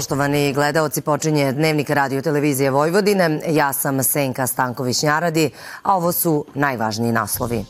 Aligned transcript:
Poštovani 0.00 0.52
gledaoci, 0.52 1.00
počinje 1.00 1.52
Dnevnik 1.52 1.90
radio 1.90 2.22
televizije 2.22 2.70
Vojvodine. 2.70 3.40
Ja 3.48 3.72
sam 3.72 4.02
Senka 4.02 4.46
Stanković-Njaradi, 4.46 5.50
a 5.82 5.96
ovo 5.96 6.12
su 6.12 6.44
najvažniji 6.54 7.12
naslovi. 7.12 7.64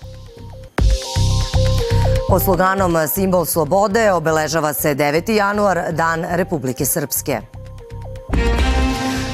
Pod 2.29 2.43
sloganom 2.43 2.97
Simbol 3.09 3.45
slobode 3.45 4.13
obeležava 4.13 4.73
se 4.73 4.95
9. 4.95 5.31
januar, 5.31 5.83
Dan 5.91 6.25
Republike 6.31 6.85
Srpske. 6.85 7.41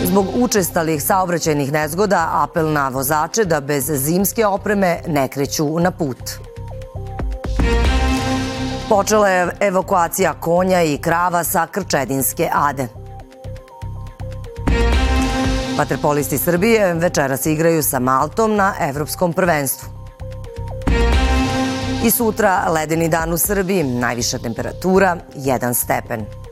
Zbog 0.04 0.26
učestalih 0.34 1.02
saobraćajnih 1.02 1.72
nezgoda 1.72 2.30
apel 2.32 2.72
na 2.72 2.88
vozače 2.88 3.44
da 3.44 3.60
bez 3.60 3.90
zimske 3.94 4.46
opreme 4.46 5.00
ne 5.06 5.28
kreću 5.28 5.78
na 5.78 5.90
put. 5.90 6.45
Počela 8.88 9.28
je 9.28 9.48
evakuacija 9.60 10.34
konja 10.40 10.82
i 10.82 10.98
krava 10.98 11.44
sa 11.44 11.66
Krčedinske 11.66 12.48
ade. 12.52 12.88
Vaterpolisti 15.78 16.38
Srbije 16.38 16.94
večeras 16.94 17.46
igraju 17.46 17.82
sa 17.82 17.98
Maltom 17.98 18.56
na 18.56 18.74
Evropskom 18.80 19.32
prvenstvu. 19.32 19.88
I 22.04 22.10
sutra 22.10 22.68
ledeni 22.68 23.08
dan 23.08 23.32
u 23.32 23.38
Srbiji, 23.38 23.82
najviša 23.82 24.38
temperatura 24.38 25.16
1 25.36 25.74
stepen. 25.74 26.45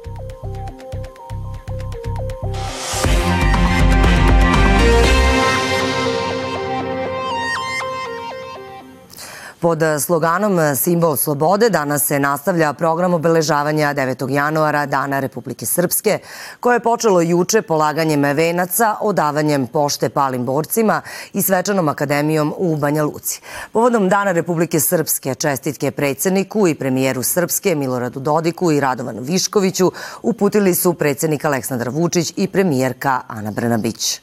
Pod 9.64 9.80
sloganom 10.00 10.76
Simbol 10.76 11.16
slobode 11.16 11.70
danas 11.70 12.04
se 12.06 12.18
nastavlja 12.18 12.72
program 12.72 13.14
obeležavanja 13.14 13.94
9. 13.94 14.30
januara 14.30 14.86
Dana 14.86 15.20
Republike 15.20 15.66
Srpske, 15.66 16.18
koje 16.60 16.76
je 16.76 16.80
počelo 16.80 17.20
juče 17.20 17.62
polaganjem 17.62 18.22
venaca, 18.22 18.96
odavanjem 19.00 19.66
pošte 19.66 20.08
palim 20.08 20.44
borcima 20.44 21.00
i 21.32 21.42
svečanom 21.42 21.88
akademijom 21.88 22.54
u 22.56 22.76
Banja 22.76 23.04
Luci. 23.04 23.40
Povodom 23.72 24.08
Dana 24.08 24.32
Republike 24.32 24.80
Srpske 24.80 25.34
čestitke 25.34 25.90
predsedniku 25.90 26.68
i 26.68 26.74
premijeru 26.74 27.22
Srpske 27.22 27.74
Miloradu 27.74 28.20
Dodiku 28.20 28.72
i 28.72 28.80
Radovanu 28.80 29.22
Viškoviću 29.22 29.92
uputili 30.22 30.74
su 30.74 30.94
predsednik 30.94 31.44
Aleksandar 31.44 31.88
Vučić 31.88 32.32
i 32.36 32.48
premijerka 32.48 33.20
Ana 33.28 33.50
Brnabić. 33.50 34.20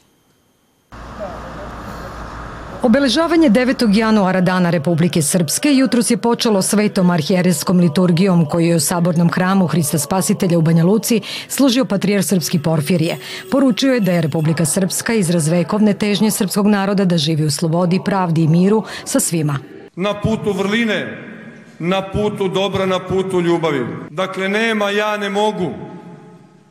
Obeležavanje 2.82 3.50
9. 3.50 3.96
januara 3.98 4.40
Dana 4.40 4.70
Republike 4.70 5.22
Srpske 5.22 5.70
jutros 5.74 6.10
je 6.10 6.16
počelo 6.16 6.62
svetom 6.62 7.10
arhijereskom 7.10 7.80
liturgijom 7.80 8.46
koju 8.46 8.66
je 8.66 8.76
u 8.76 8.80
sabornom 8.80 9.30
hramu 9.30 9.66
Hrista 9.66 9.98
Spasitelja 9.98 10.58
u 10.58 10.62
Banja 10.62 10.84
Luci 10.84 11.20
služio 11.48 11.84
patrijar 11.84 12.22
Srpski 12.22 12.58
Porfirije. 12.58 13.18
Poručio 13.50 13.94
je 13.94 14.00
da 14.00 14.12
je 14.12 14.20
Republika 14.20 14.64
Srpska 14.64 15.14
izraz 15.14 15.48
vekovne 15.48 15.94
težnje 15.94 16.30
srpskog 16.30 16.66
naroda 16.66 17.04
da 17.04 17.18
živi 17.18 17.44
u 17.44 17.50
slobodi, 17.50 18.00
pravdi 18.04 18.42
i 18.42 18.48
miru 18.48 18.82
sa 19.04 19.20
svima. 19.20 19.58
Na 19.96 20.20
putu 20.20 20.52
vrline, 20.52 21.18
na 21.78 22.02
putu 22.12 22.48
dobra, 22.48 22.86
na 22.86 22.98
putu 22.98 23.40
ljubavi. 23.40 23.86
Dakle, 24.10 24.48
nema 24.48 24.90
ja 24.90 25.16
ne 25.16 25.30
mogu, 25.30 25.70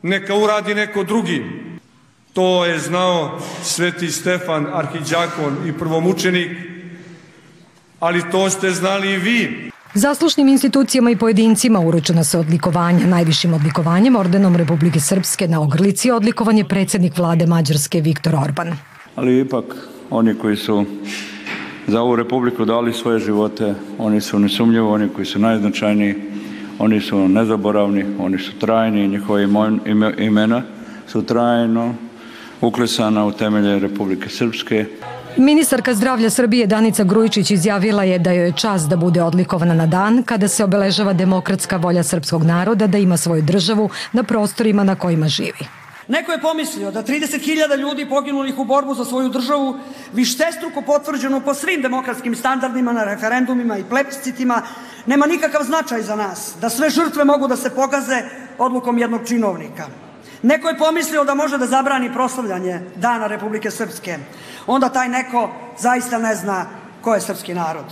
neka 0.02 0.34
uradi 0.34 0.74
neko 0.74 1.04
drugi. 1.04 1.61
To 2.32 2.64
je 2.64 2.78
znao 2.78 3.38
sveti 3.62 4.10
Stefan, 4.10 4.66
arhiđakon 4.72 5.56
i 5.68 5.72
prvomučenik, 5.72 6.50
ali 8.00 8.30
to 8.30 8.50
ste 8.50 8.70
znali 8.70 9.12
i 9.12 9.16
vi. 9.16 9.70
Zaslušnim 9.94 10.48
institucijama 10.48 11.10
i 11.10 11.16
pojedincima 11.16 11.80
uručena 11.80 12.24
se 12.24 12.38
odlikovanja. 12.38 13.06
Najvišim 13.06 13.54
odlikovanjem 13.54 14.16
ordenom 14.16 14.56
Republike 14.56 15.00
Srpske 15.00 15.48
na 15.48 15.60
ogrlici 15.60 16.08
je 16.08 16.14
odlikovan 16.14 16.58
je 16.58 16.68
predsednik 16.68 17.18
vlade 17.18 17.46
Mađarske 17.46 18.00
Viktor 18.00 18.34
Orban. 18.34 18.76
Ali 19.16 19.40
ipak 19.40 19.64
oni 20.10 20.34
koji 20.34 20.56
su 20.56 20.84
za 21.86 22.00
ovu 22.00 22.16
republiku 22.16 22.64
dali 22.64 22.92
svoje 22.92 23.18
živote, 23.18 23.74
oni 23.98 24.20
su 24.20 24.38
nesumljivo, 24.38 24.92
oni 24.92 25.08
koji 25.08 25.26
su 25.26 25.38
najznačajniji, 25.38 26.14
oni 26.78 27.00
su 27.00 27.28
nezaboravni, 27.28 28.04
oni 28.18 28.38
su 28.38 28.52
trajni, 28.58 29.08
njihove 29.08 29.48
imena 30.18 30.62
su 31.06 31.22
trajno 31.22 31.94
uklesana 32.62 33.24
u 33.26 33.32
temelje 33.32 33.78
Republike 33.78 34.28
Srpske. 34.28 34.86
Ministarka 35.36 35.94
zdravlja 35.94 36.30
Srbije 36.30 36.66
Danica 36.66 37.04
Grujičić 37.04 37.50
izjavila 37.50 38.04
je 38.04 38.18
da 38.18 38.32
joj 38.32 38.46
je 38.46 38.52
čast 38.52 38.88
da 38.88 38.96
bude 38.96 39.22
odlikovana 39.22 39.74
na 39.74 39.86
dan 39.86 40.22
kada 40.22 40.48
se 40.48 40.64
obeležava 40.64 41.12
demokratska 41.12 41.76
volja 41.76 42.02
srpskog 42.02 42.42
naroda 42.42 42.86
da 42.86 42.98
ima 42.98 43.16
svoju 43.16 43.42
državu 43.42 43.90
na 44.12 44.22
prostorima 44.22 44.84
na 44.84 44.94
kojima 44.94 45.28
živi. 45.28 45.66
Neko 46.08 46.32
je 46.32 46.40
pomislio 46.40 46.90
da 46.90 47.02
30.000 47.02 47.78
ljudi 47.78 48.08
poginulih 48.08 48.58
u 48.58 48.64
borbu 48.64 48.94
za 48.94 49.04
svoju 49.04 49.28
državu, 49.28 49.76
vištestruko 50.12 50.82
potvrđeno 50.82 51.40
po 51.40 51.54
svim 51.54 51.82
demokratskim 51.82 52.34
standardima 52.34 52.92
na 52.92 53.04
referendumima 53.04 53.78
i 53.78 53.84
plebiscitima, 53.84 54.62
nema 55.06 55.26
nikakav 55.26 55.62
značaj 55.62 56.02
za 56.02 56.16
nas, 56.16 56.54
da 56.60 56.70
sve 56.70 56.90
žrtve 56.90 57.24
mogu 57.24 57.48
da 57.48 57.56
se 57.56 57.70
pogaze 57.70 58.22
odlukom 58.58 58.98
jednog 58.98 59.20
činovnika. 59.26 59.86
Neko 60.42 60.68
je 60.68 60.78
pomislio 60.78 61.24
da 61.24 61.34
može 61.34 61.58
da 61.58 61.66
zabrani 61.66 62.12
proslavljanje 62.12 62.80
Dana 62.96 63.26
Republike 63.26 63.70
Srpske. 63.70 64.18
Onda 64.66 64.88
taj 64.88 65.08
neko 65.08 65.50
zaista 65.78 66.18
ne 66.18 66.34
zna 66.34 66.66
ko 67.00 67.14
je 67.14 67.20
srpski 67.20 67.54
narod. 67.54 67.84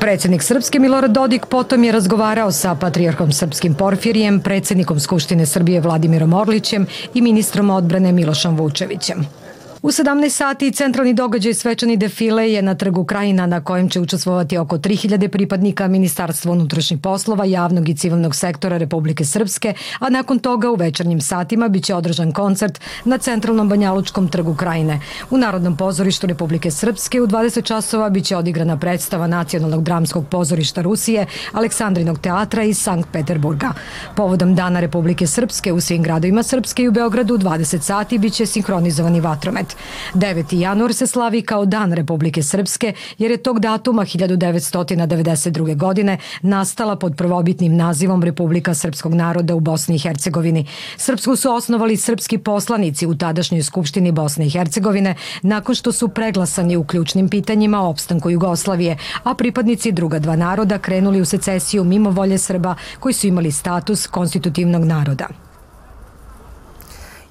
Predsednik 0.00 0.42
Srpske 0.42 0.78
Milorad 0.78 1.10
Dodik 1.10 1.46
potom 1.46 1.84
je 1.84 1.92
razgovarao 1.92 2.52
sa 2.52 2.74
patrijarhom 2.74 3.32
Srpskim 3.32 3.74
Porfirijem, 3.74 4.40
predsednikom 4.40 5.00
Skupštine 5.00 5.46
Srbije 5.46 5.80
Vladimirom 5.80 6.32
Orlićem 6.32 6.86
i 7.14 7.22
ministrom 7.22 7.70
odbrane 7.70 8.12
Milošom 8.12 8.56
Vučevićem. 8.56 9.41
U 9.82 9.88
17 9.88 10.28
sati 10.28 10.72
centralni 10.72 11.14
događaj 11.14 11.54
svečani 11.54 11.96
defile 11.96 12.52
je 12.52 12.62
na 12.62 12.74
trgu 12.74 13.04
Krajina 13.04 13.46
na 13.46 13.64
kojem 13.64 13.88
će 13.88 14.00
učestvovati 14.00 14.58
oko 14.58 14.78
3000 14.78 15.28
pripadnika 15.28 15.88
Ministarstva 15.88 16.52
unutrašnjih 16.52 17.00
poslova, 17.00 17.44
javnog 17.44 17.88
i 17.88 17.94
civilnog 17.94 18.34
sektora 18.34 18.76
Republike 18.76 19.24
Srpske, 19.24 19.74
a 19.98 20.08
nakon 20.08 20.38
toga 20.38 20.70
u 20.70 20.74
večernjim 20.74 21.20
satima 21.20 21.68
biće 21.68 21.94
održan 21.94 22.32
koncert 22.32 22.80
na 23.04 23.18
centralnom 23.18 23.68
Banjalučkom 23.68 24.28
trgu 24.28 24.54
Krajine. 24.54 25.00
U 25.30 25.38
Narodnom 25.38 25.76
pozorištu 25.76 26.26
Republike 26.26 26.70
Srpske 26.70 27.20
u 27.20 27.26
20 27.26 27.64
časova 27.64 28.10
biće 28.10 28.36
odigrana 28.36 28.76
predstava 28.76 29.26
Nacionalnog 29.26 29.82
dramskog 29.82 30.26
pozorišta 30.28 30.82
Rusije, 30.82 31.26
Aleksandrinog 31.52 32.18
teatra 32.18 32.62
iz 32.62 32.78
Sankt 32.78 33.08
Peterburga. 33.12 33.72
Povodom 34.16 34.54
Dana 34.54 34.80
Republike 34.80 35.26
Srpske 35.26 35.72
u 35.72 35.80
svim 35.80 36.02
gradovima 36.02 36.42
Srpske 36.42 36.82
i 36.82 36.88
u 36.88 36.92
Beogradu 36.92 37.34
u 37.34 37.38
20 37.38 37.80
sati 37.80 38.18
biće 38.18 38.46
sinhronizovani 38.46 39.20
vatromet. 39.20 39.71
9. 40.14 40.60
januar 40.60 40.94
se 40.94 41.06
slavi 41.06 41.42
kao 41.42 41.64
Dan 41.64 41.92
Republike 41.92 42.42
Srpske 42.42 42.92
jer 43.18 43.30
je 43.30 43.42
tog 43.42 43.60
datuma 43.60 44.02
1992. 44.02 45.76
godine 45.76 46.18
nastala 46.42 46.96
pod 46.96 47.16
prvobitnim 47.16 47.76
nazivom 47.76 48.22
Republika 48.22 48.74
Srpskog 48.74 49.14
naroda 49.14 49.54
u 49.54 49.60
Bosni 49.60 49.94
i 49.94 49.98
Hercegovini. 49.98 50.66
Srpsku 50.96 51.36
su 51.36 51.52
osnovali 51.52 51.96
srpski 51.96 52.38
poslanici 52.38 53.06
u 53.06 53.14
tadašnjoj 53.14 53.62
Skupštini 53.62 54.12
Bosne 54.12 54.46
i 54.46 54.50
Hercegovine 54.50 55.14
nakon 55.42 55.74
što 55.74 55.92
su 55.92 56.08
preglasani 56.08 56.76
u 56.76 56.84
ključnim 56.84 57.28
pitanjima 57.28 57.80
o 57.82 57.90
opstanku 57.90 58.30
Jugoslavije, 58.30 58.98
a 59.22 59.34
pripadnici 59.34 59.92
druga 59.92 60.18
dva 60.18 60.36
naroda 60.36 60.78
krenuli 60.78 61.20
u 61.20 61.24
secesiju 61.24 61.84
mimo 61.84 62.10
volje 62.10 62.38
Srba 62.38 62.74
koji 63.00 63.12
su 63.12 63.26
imali 63.26 63.52
status 63.52 64.06
konstitutivnog 64.06 64.84
naroda. 64.84 65.51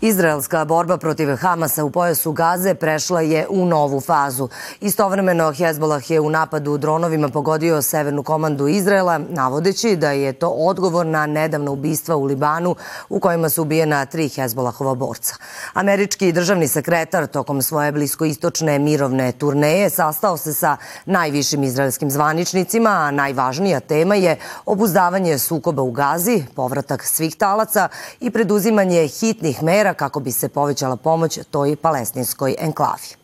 Izraelska 0.02 0.66
borba 0.66 0.98
protiv 0.98 1.36
Hamasa 1.36 1.84
u 1.84 1.92
pojasu 1.92 2.32
Gaze 2.32 2.74
prešla 2.74 3.22
je 3.22 3.48
u 3.50 3.66
novu 3.66 4.02
fazu. 4.02 4.50
Istovremeno 4.80 5.52
Hezbolah 5.52 6.12
je 6.12 6.20
u 6.20 6.30
napadu 6.30 6.78
dronovima 6.78 7.30
pogodio 7.30 7.82
severnu 7.82 8.24
komandu 8.24 8.68
Izraela, 8.68 9.20
navodeći 9.30 9.96
da 9.96 10.12
je 10.12 10.34
to 10.34 10.50
odgovor 10.50 11.06
na 11.06 11.26
nedavno 11.26 11.72
ubistva 11.72 12.16
u 12.16 12.24
Libanu 12.24 12.76
u 13.10 13.20
kojima 13.20 13.50
su 13.50 13.62
ubijena 13.62 14.06
tri 14.06 14.30
Hezbolahova 14.30 14.96
borca. 14.96 15.36
Američki 15.74 16.32
državni 16.32 16.68
sekretar 16.68 17.28
tokom 17.28 17.62
svoje 17.62 17.92
bliskoistočne 17.92 18.80
mirovne 18.80 19.32
turneje 19.32 19.90
sastao 19.90 20.38
se 20.38 20.54
sa 20.54 20.78
najvišim 21.06 21.64
izraelskim 21.64 22.12
zvaničnicima, 22.12 22.90
a 22.90 23.12
najvažnija 23.12 23.80
tema 23.80 24.16
je 24.16 24.38
obuzdavanje 24.66 25.38
sukoba 25.38 25.82
u 25.82 25.92
Gazi, 25.92 26.44
povratak 26.56 27.04
svih 27.04 27.36
talaca 27.36 27.88
i 28.20 28.32
preduzimanje 28.32 29.08
hitnih 29.08 29.64
mera 29.64 29.91
mera 29.92 29.98
kako 29.98 30.20
bi 30.20 30.32
se 30.32 30.50
povećala 30.50 30.96
pomoć 30.96 31.40
toj 31.52 31.76
palestinskoj 31.76 32.56
enklavi. 32.60 33.21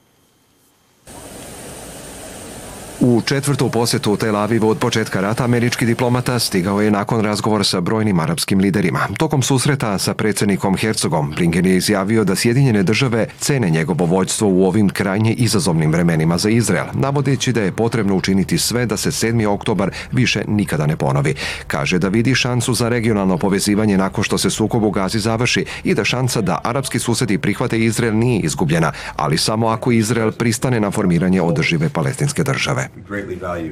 U 3.00 3.22
četvrtu 3.22 3.70
posetu 3.70 4.18
Tel 4.18 4.36
Avivu 4.36 4.70
od 4.70 4.78
početka 4.78 5.22
rata 5.22 5.44
američki 5.44 5.86
diplomata 5.86 6.40
stigao 6.40 6.82
je 6.82 6.92
nakon 6.92 7.22
razgovora 7.22 7.64
sa 7.64 7.82
brojnim 7.82 8.20
arapskim 8.20 8.60
liderima. 8.60 9.00
Tokom 9.18 9.42
susreta 9.42 9.98
sa 9.98 10.14
predsednikom 10.14 10.78
Hercogom, 10.78 11.34
Blinken 11.36 11.66
je 11.66 11.78
izjavio 11.78 12.24
da 12.24 12.36
Sjedinjene 12.36 12.84
države 12.84 13.28
cene 13.40 13.70
njegovo 13.70 14.06
vođstvo 14.06 14.50
u 14.50 14.66
ovim 14.66 14.90
krajnje 14.90 15.34
izazovnim 15.34 15.92
vremenima 15.92 16.38
za 16.38 16.50
Izrael, 16.50 16.86
navodeći 16.94 17.54
da 17.54 17.62
je 17.62 17.72
potrebno 17.72 18.16
učiniti 18.16 18.58
sve 18.58 18.86
da 18.86 18.98
se 18.98 19.12
7. 19.12 19.48
oktobar 19.48 19.92
više 20.12 20.44
nikada 20.48 20.86
ne 20.86 20.98
ponovi. 20.98 21.36
Kaže 21.68 22.00
da 22.00 22.08
vidi 22.08 22.36
šansu 22.36 22.74
za 22.74 22.90
regionalno 22.90 23.38
povezivanje 23.38 23.98
nakon 23.98 24.24
što 24.24 24.38
se 24.38 24.50
sukob 24.50 24.84
u 24.84 24.92
Gazi 24.92 25.20
završi 25.20 25.66
i 25.84 25.94
da 25.94 26.04
šansa 26.04 26.42
da 26.42 26.62
arapski 26.64 27.00
susedi 27.00 27.38
prihvate 27.38 27.80
Izrael 27.80 28.18
nije 28.18 28.40
izgubljena, 28.40 28.92
ali 29.16 29.38
samo 29.38 29.68
ako 29.68 29.92
Izrael 29.92 30.32
pristane 30.32 30.80
na 30.80 30.92
formiranje 30.92 31.42
održive 31.42 31.90
palestinske 31.90 32.44
države. 32.44 32.87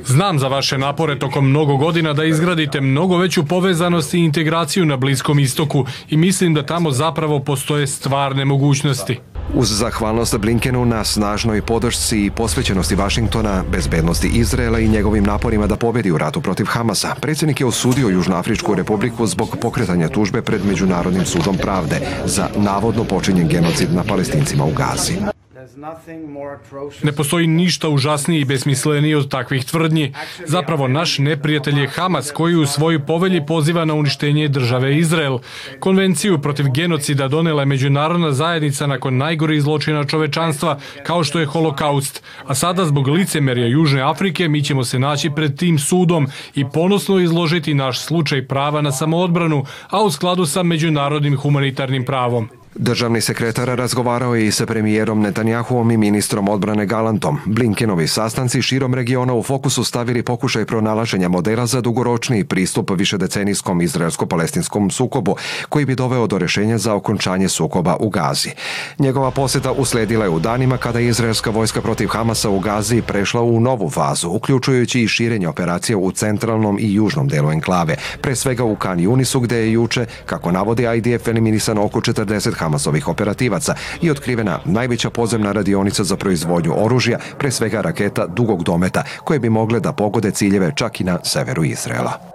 Znam 0.06 0.40
za 0.40 0.48
vaše 0.48 0.78
napore 0.78 1.20
tokom 1.20 1.50
mnogo 1.50 1.78
godina 1.78 2.14
da 2.14 2.24
izgradite 2.24 2.82
mnogo 2.82 3.18
veću 3.18 3.46
povezanost 3.46 4.14
i 4.14 4.20
integraciju 4.20 4.86
na 4.86 4.98
Bliskom 4.98 5.40
istoku 5.40 5.86
i 6.10 6.18
mislim 6.18 6.54
da 6.54 6.66
tamo 6.66 6.92
zapravo 6.92 7.40
postoje 7.40 7.88
stvarne 7.88 8.46
mogućnosti. 8.46 9.20
Uz 9.54 9.70
zahvalnost 9.70 10.38
Blinkenu 10.38 10.86
na 10.86 11.04
snažnoj 11.04 11.62
podršci 11.62 12.26
i 12.26 12.32
posvećenosti 12.32 12.96
Vašingtona, 12.96 13.64
bezbednosti 13.72 14.28
Izraela 14.28 14.80
i 14.80 14.88
njegovim 14.88 15.24
naporima 15.24 15.68
da 15.68 15.76
pobedi 15.76 16.12
u 16.12 16.18
ratu 16.18 16.42
protiv 16.42 16.66
Hamasa, 16.66 17.16
predsjednik 17.22 17.60
je 17.60 17.66
osudio 17.66 18.10
Južnoafričku 18.10 18.76
republiku 18.76 19.28
zbog 19.28 19.58
pokretanja 19.62 20.10
tužbe 20.10 20.42
pred 20.42 20.66
Međunarodnim 20.66 21.26
sudom 21.26 21.58
pravde 21.58 22.02
za 22.26 22.48
navodno 22.56 23.04
počinjen 23.04 23.48
genocid 23.48 23.94
na 23.94 24.04
palestincima 24.04 24.66
u 24.66 24.72
Gazi. 24.74 25.36
Ne 27.04 27.12
postoji 27.12 27.48
ništa 27.48 27.90
užasnije 27.90 28.42
i 28.42 28.46
besmislenije 28.46 29.18
od 29.18 29.30
takvih 29.30 29.66
tvrdnji. 29.66 30.14
Zapravo, 30.46 30.88
naš 30.88 31.18
neprijatelj 31.18 31.80
je 31.80 31.88
Hamas 31.88 32.32
koji 32.32 32.56
u 32.56 32.66
svojoj 32.66 33.06
povelji 33.06 33.46
poziva 33.46 33.86
na 33.86 33.94
uništenje 33.94 34.48
države 34.48 34.98
Izrael. 34.98 35.40
Konvenciju 35.80 36.42
protiv 36.42 36.66
genocida 36.70 37.28
donela 37.28 37.62
je 37.62 37.66
međunarodna 37.66 38.32
zajednica 38.32 38.88
nakon 38.88 39.18
najgorih 39.18 39.62
zločina 39.62 40.04
čovečanstva, 40.04 40.80
kao 41.04 41.24
što 41.24 41.40
je 41.40 41.46
holokaust. 41.46 42.24
A 42.46 42.56
sada, 42.56 42.86
zbog 42.86 43.08
licemerja 43.08 43.68
Južne 43.68 44.02
Afrike, 44.02 44.48
mi 44.48 44.64
ćemo 44.64 44.84
se 44.84 45.00
naći 45.00 45.30
pred 45.36 45.58
tim 45.58 45.80
sudom 45.80 46.28
i 46.56 46.66
ponosno 46.74 47.20
izložiti 47.20 47.74
naš 47.74 48.00
slučaj 48.00 48.48
prava 48.48 48.82
na 48.82 48.92
samoodbranu, 48.92 49.66
a 49.90 50.04
u 50.04 50.12
skladu 50.12 50.46
sa 50.46 50.64
međunarodnim 50.64 51.38
humanitarnim 51.38 52.06
pravom. 52.06 52.65
Državni 52.77 53.22
sekretar 53.22 53.68
razgovarao 53.68 54.36
je 54.36 54.48
i 54.48 54.51
sa 54.51 54.66
premijerom 54.66 55.22
Netanjahuom 55.22 55.92
i 55.92 55.98
ministrom 55.98 56.50
odbrane 56.50 56.86
Galantom. 56.86 57.39
Blinkenovi 57.45 58.07
sastanci 58.07 58.62
širom 58.62 58.94
regiona 58.94 59.33
u 59.33 59.44
fokusu 59.44 59.83
stavili 59.83 60.24
pokušaj 60.24 60.66
pronalaženja 60.66 61.30
modela 61.30 61.66
za 61.66 61.81
dugoročni 61.81 62.44
pristup 62.44 62.92
višedecenijskom 62.92 63.81
izraelsko-palestinskom 63.81 64.89
sukobu, 64.92 65.36
koji 65.69 65.86
bi 65.86 65.95
doveo 65.95 66.27
do 66.27 66.38
rešenja 66.38 66.77
za 66.77 66.94
okončanje 66.94 67.50
sukoba 67.50 67.95
u 68.00 68.10
Gazi. 68.10 68.50
Njegova 69.00 69.31
poseta 69.31 69.72
usledila 69.72 70.25
je 70.25 70.30
u 70.30 70.39
danima 70.39 70.77
kada 70.77 71.00
je 71.00 71.07
izraelska 71.07 71.50
vojska 71.50 71.81
protiv 71.81 72.07
Hamasa 72.07 72.50
u 72.50 72.60
Gazi 72.60 73.01
prešla 73.01 73.42
u 73.42 73.60
novu 73.60 73.89
fazu, 73.89 74.30
uključujući 74.30 75.01
i 75.01 75.07
širenje 75.07 75.48
operacija 75.48 75.98
u 75.98 76.12
centralnom 76.12 76.77
i 76.80 76.94
južnom 76.94 77.27
delu 77.27 77.51
enklave, 77.51 77.95
pre 78.22 78.36
svega 78.36 78.63
u 78.63 78.75
Kan 78.75 79.00
Junisu 79.00 79.39
gde 79.39 79.57
je 79.57 79.72
juče, 79.72 80.06
kako 80.25 80.51
navodi 80.51 80.83
IDF, 80.98 81.27
eliminisan 81.27 81.77
oko 81.77 82.01
40 82.01 82.65
Hamasovih 82.66 83.08
operativaca 83.08 83.76
i 84.02 84.12
otkrivena 84.12 84.60
najveća 84.66 85.10
podzemna 85.10 85.52
radionica 85.52 86.04
za 86.04 86.18
proizvodnju 86.18 86.74
oružja, 86.86 87.20
pre 87.40 87.52
svega 87.52 87.82
raketa 87.82 88.28
dugog 88.28 88.64
dometa, 88.64 89.04
koje 89.24 89.40
bi 89.40 89.50
mogle 89.50 89.80
da 89.80 89.94
pogode 89.94 90.32
ciljeve 90.32 90.72
čak 90.76 91.02
i 91.02 91.04
na 91.04 91.20
severu 91.24 91.64
Izraela. 91.64 92.35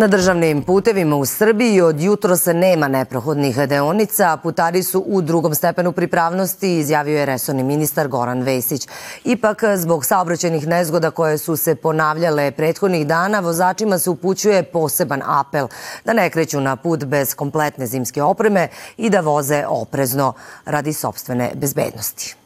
Na 0.00 0.06
državnim 0.06 0.62
putevima 0.62 1.16
u 1.16 1.26
Srbiji 1.26 1.80
od 1.80 2.00
jutro 2.00 2.36
se 2.36 2.54
nema 2.54 2.88
neprohodnih 2.88 3.56
deonica, 3.56 4.32
a 4.32 4.36
putari 4.36 4.82
su 4.82 5.04
u 5.06 5.22
drugom 5.22 5.54
stepenu 5.54 5.92
pripravnosti, 5.92 6.78
izjavio 6.78 7.18
je 7.18 7.26
resorni 7.26 7.62
ministar 7.62 8.08
Goran 8.08 8.42
Vesić. 8.42 8.88
Ipak, 9.24 9.62
zbog 9.76 10.04
saobraćenih 10.04 10.66
nezgoda 10.66 11.10
koje 11.10 11.38
su 11.38 11.56
se 11.56 11.74
ponavljale 11.74 12.50
prethodnih 12.50 13.06
dana, 13.06 13.40
vozačima 13.40 13.98
se 13.98 14.10
upućuje 14.10 14.62
poseban 14.62 15.22
apel 15.26 15.68
da 16.04 16.12
ne 16.12 16.30
kreću 16.30 16.60
na 16.60 16.76
put 16.76 17.04
bez 17.04 17.34
kompletne 17.34 17.86
zimske 17.86 18.22
opreme 18.22 18.68
i 18.96 19.10
da 19.10 19.20
voze 19.20 19.64
oprezno 19.68 20.32
radi 20.64 20.92
sobstvene 20.92 21.50
bezbednosti. 21.54 22.39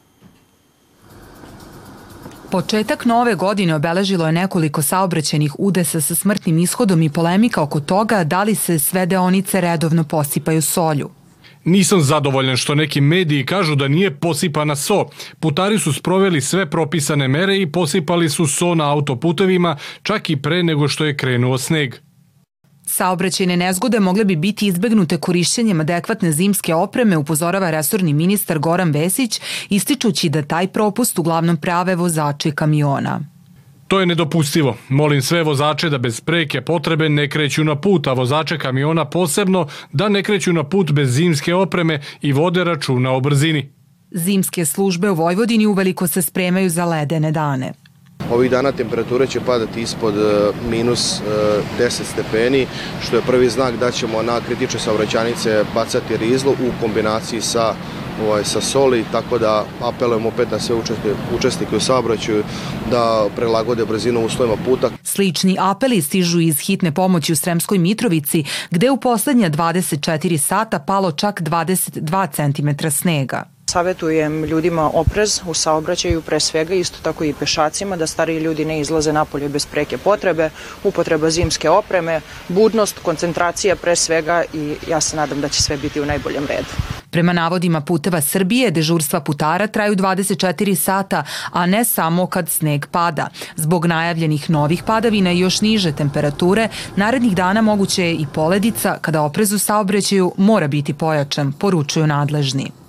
Početak 2.55 3.05
nove 3.05 3.35
godine 3.35 3.75
obeležilo 3.75 4.27
je 4.27 4.33
nekoliko 4.33 4.83
saobraćenih 4.83 5.55
udesa 5.59 6.01
sa 6.01 6.15
smrtnim 6.15 6.59
ishodom 6.59 7.03
i 7.03 7.11
polemika 7.11 7.63
oko 7.63 7.81
toga 7.81 8.25
da 8.25 8.43
li 8.43 8.55
se 8.55 8.79
sve 8.79 9.07
deonice 9.07 9.61
redovno 9.61 10.05
posipaju 10.05 10.63
solju. 10.63 11.11
Nisam 11.65 12.03
zadovoljan 12.03 12.57
što 12.57 12.75
neki 12.75 13.01
mediji 13.01 13.47
kažu 13.47 13.75
da 13.75 13.89
nije 13.89 14.15
posipana 14.15 14.77
so. 14.77 15.07
Putari 15.41 15.79
su 15.79 15.93
sproveli 15.93 16.41
sve 16.41 16.71
propisane 16.71 17.29
mere 17.29 17.59
i 17.59 17.73
posipali 17.73 18.29
su 18.29 18.47
so 18.47 18.75
na 18.75 18.93
autoputevima 18.93 19.77
čak 20.03 20.31
i 20.31 20.37
pre 20.37 20.63
nego 20.63 20.89
što 20.89 21.05
je 21.05 21.17
krenuo 21.17 21.59
sneg. 21.59 21.95
Saobraćajne 22.87 23.57
nezgode 23.57 24.01
mogle 24.01 24.25
bi 24.25 24.37
biti 24.37 24.67
izbegnute 24.67 25.17
korišćenjem 25.17 25.81
adekvatne 25.81 26.33
zimske 26.33 26.75
opreme, 26.75 27.17
upozorava 27.17 27.71
resorni 27.71 28.13
ministar 28.13 28.59
Goran 28.59 28.91
Vesić, 28.91 29.41
ističući 29.69 30.29
da 30.29 30.43
taj 30.43 30.69
propust 30.69 31.19
uglavnom 31.19 31.57
prave 31.57 31.95
vozači 31.95 32.51
kamiona. 32.51 33.21
To 33.89 34.01
je 34.01 34.07
nedopustivo. 34.07 34.77
Molim 34.89 35.23
sve 35.23 35.43
vozače 35.43 35.91
da 35.91 35.99
bez 35.99 36.21
preke 36.21 36.61
potrebe 36.61 37.09
ne 37.09 37.29
kreću 37.29 37.65
na 37.65 37.77
put, 37.81 38.07
a 38.07 38.13
vozače 38.13 38.59
kamiona 38.59 39.05
posebno 39.05 39.69
da 39.93 40.09
ne 40.09 40.23
kreću 40.23 40.53
na 40.53 40.65
put 40.65 40.93
bez 40.93 41.11
zimske 41.11 41.55
opreme 41.55 42.01
i 42.21 42.33
vode 42.33 42.65
računa 42.65 43.13
o 43.13 43.21
brzini. 43.21 43.73
Zimske 44.11 44.65
službe 44.65 45.11
u 45.11 45.15
Vojvodini 45.15 45.67
uveliko 45.67 46.07
se 46.07 46.23
spremaju 46.23 46.71
za 46.71 46.85
ledene 46.85 47.33
dane. 47.33 47.73
Ovih 48.33 48.51
dana 48.51 48.73
temperature 48.73 49.27
će 49.27 49.41
padati 49.41 49.81
ispod 49.81 50.15
e, 50.17 50.51
minus 50.71 51.21
10 51.79 51.85
e, 51.85 51.91
stepeni, 51.91 52.67
što 53.03 53.17
je 53.17 53.23
prvi 53.23 53.51
znak 53.51 53.77
da 53.77 53.91
ćemo 53.91 54.23
na 54.23 54.41
kritične 54.41 54.81
saobraćanice 54.81 55.65
bacati 55.75 56.17
rizlo 56.17 56.53
u 56.53 56.81
kombinaciji 56.81 57.41
sa 57.41 57.75
ovaj, 58.23 58.45
sa 58.45 58.61
soli, 58.61 59.05
tako 59.13 59.39
da 59.39 59.65
apelujemo 59.81 60.29
opet 60.29 60.51
na 60.51 60.59
sve 60.59 60.77
učesnike 61.37 61.77
u 61.77 61.81
saobraćaju 61.81 62.45
da 62.91 63.27
prelagode 63.37 63.85
brzinu 63.85 64.25
uslovima 64.25 64.57
puta. 64.65 64.91
Slični 65.03 65.57
apeli 65.61 66.03
stižu 66.03 66.41
iz 66.41 66.59
hitne 66.59 66.93
pomoći 66.93 67.33
u 67.33 67.37
Sremskoj 67.37 67.79
Mitrovici, 67.79 68.45
gde 68.71 68.91
u 68.91 68.97
poslednja 68.97 69.51
24 69.51 70.39
sata 70.39 70.79
palo 70.79 71.13
čak 71.13 71.41
22 71.41 72.29
cm 72.31 72.89
snega. 72.89 73.54
Savetujem 73.75 74.45
ljudima 74.45 74.91
oprez 74.95 75.41
u 75.47 75.55
saobraćaju, 75.55 76.21
pre 76.23 76.41
svega 76.41 76.75
isto 76.75 76.99
tako 77.03 77.25
i 77.25 77.33
pešacima, 77.39 77.97
da 77.97 78.07
stariji 78.07 78.41
ljudi 78.41 78.65
ne 78.65 78.81
izlaze 78.81 79.13
napolje 79.13 79.49
bez 79.49 79.67
preke 79.67 79.99
potrebe, 79.99 80.51
upotreba 80.85 81.31
zimske 81.31 81.71
opreme, 81.71 82.21
budnost, 82.49 82.99
koncentracija 83.03 83.77
pre 83.77 83.97
svega 83.97 84.45
i 84.53 84.75
ja 84.89 85.01
se 85.01 85.17
nadam 85.17 85.41
da 85.41 85.49
će 85.49 85.63
sve 85.63 85.77
biti 85.77 86.01
u 86.01 86.07
najboljem 86.07 86.47
redu. 86.47 86.69
Prema 87.11 87.33
navodima 87.33 87.81
puteva 87.81 88.21
Srbije, 88.21 88.71
dežurstva 88.71 89.21
putara 89.21 89.67
traju 89.67 89.97
24 89.97 90.75
sata, 90.75 91.25
a 91.53 91.67
ne 91.67 91.85
samo 91.85 92.27
kad 92.27 92.49
sneg 92.49 92.87
pada. 92.87 93.29
Zbog 93.57 93.87
najavljenih 93.87 94.51
novih 94.51 94.83
padavina 94.87 95.33
i 95.33 95.39
još 95.39 95.61
niže 95.61 95.93
temperature, 95.93 96.69
narednih 96.97 97.35
dana 97.35 97.63
moguće 97.63 98.05
je 98.05 98.15
i 98.15 98.27
poledica 98.35 98.99
kada 99.01 99.23
oprez 99.23 99.53
u 99.53 99.59
saobraćaju 99.59 100.33
mora 100.37 100.69
biti 100.69 100.95
pojačan, 100.95 101.53
poručuju 101.53 102.07
nadležni. 102.07 102.84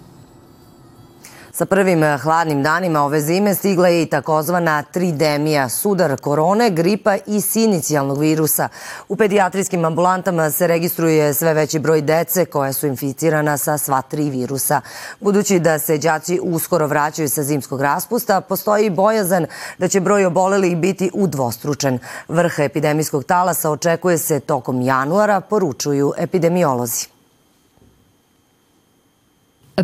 Sa 1.57 1.65
prvim 1.65 2.03
eh, 2.03 2.17
hladnim 2.17 2.63
danima 2.63 3.01
ove 3.01 3.21
zime 3.21 3.55
stigla 3.55 3.87
je 3.87 4.01
i 4.01 4.05
takozvana 4.05 4.83
tridemija, 4.83 5.69
sudar 5.69 6.17
korone, 6.21 6.69
gripa 6.69 7.15
i 7.27 7.41
sinicijalnog 7.41 8.19
virusa. 8.19 8.67
U 9.09 9.15
pedijatrijskim 9.15 9.85
ambulantama 9.85 10.51
se 10.51 10.67
registruje 10.67 11.33
sve 11.33 11.53
veći 11.53 11.79
broj 11.79 12.01
dece 12.01 12.45
koja 12.45 12.73
su 12.73 12.87
inficirana 12.87 13.57
sa 13.57 13.77
sva 13.77 14.01
tri 14.01 14.29
virusa. 14.29 14.81
Budući 15.19 15.59
da 15.59 15.79
se 15.79 15.97
đaci 15.97 16.39
uskoro 16.43 16.87
vraćaju 16.87 17.29
sa 17.29 17.43
zimskog 17.43 17.81
raspusta, 17.81 18.41
postoji 18.41 18.89
bojazan 18.89 19.45
da 19.77 19.87
će 19.87 19.99
broj 19.99 20.25
obolelih 20.25 20.77
biti 20.77 21.11
udvostručen. 21.13 21.99
Vrh 22.27 22.59
epidemijskog 22.59 23.23
talasa 23.23 23.71
očekuje 23.71 24.17
se 24.17 24.39
tokom 24.39 24.81
januara, 24.81 25.41
poručuju 25.41 26.13
epidemiolozi. 26.17 27.14